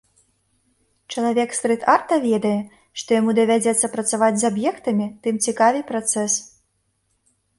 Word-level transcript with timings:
Чалавек 1.15 1.49
стрыт-арта 1.57 2.15
ведае, 2.23 2.53
што 3.01 3.09
яму 3.19 3.35
давядзецца 3.41 3.91
працаваць 3.95 4.33
з 4.43 4.49
аб'ектамі, 4.51 5.07
тым 5.27 5.35
цікавей 5.49 5.83
працэс. 5.91 6.33